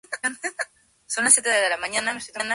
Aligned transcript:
Lo 0.01 0.01
armaron 0.01 0.01
dentro 0.01 0.01
de 0.01 0.01
la 0.01 0.01
sacristía 0.01 0.01
y 1.65 1.69
la 1.69 1.77
pusieron 1.77 2.07
en 2.09 2.21
veneración. 2.21 2.47